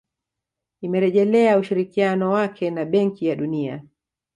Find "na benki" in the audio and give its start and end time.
2.71-3.25